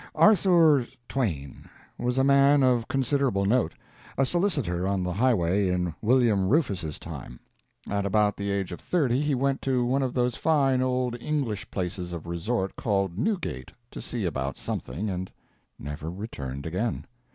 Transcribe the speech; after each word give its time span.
Arthour 0.15 0.87
Twain 1.07 1.69
was 1.99 2.17
a 2.17 2.23
man 2.23 2.63
of 2.63 2.87
considerable 2.87 3.45
note 3.45 3.75
a 4.17 4.25
solicitor 4.25 4.87
on 4.87 5.03
the 5.03 5.13
highway 5.13 5.69
in 5.69 5.93
William 6.01 6.49
Rufus's 6.49 6.97
time. 6.97 7.39
At 7.87 8.03
about 8.03 8.35
the 8.35 8.49
age 8.49 8.71
of 8.71 8.79
thirty 8.79 9.21
he 9.21 9.35
went 9.35 9.61
to 9.61 9.85
one 9.85 10.01
of 10.01 10.15
those 10.15 10.35
fine 10.37 10.81
old 10.81 11.21
English 11.21 11.69
places 11.69 12.13
of 12.13 12.25
resort 12.25 12.75
called 12.75 13.15
Newgate, 13.19 13.73
to 13.91 14.01
see 14.01 14.25
about 14.25 14.57
something, 14.57 15.07
and 15.07 15.31
never 15.77 16.09
returned 16.09 16.65
again. 16.65 17.05